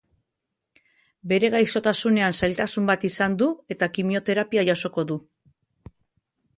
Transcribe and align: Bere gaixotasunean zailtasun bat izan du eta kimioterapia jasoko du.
Bere 1.33 1.51
gaixotasunean 1.57 2.35
zailtasun 2.41 2.89
bat 2.93 3.07
izan 3.13 3.39
du 3.45 3.53
eta 3.77 3.93
kimioterapia 3.99 4.69
jasoko 4.75 5.09
du. 5.13 5.23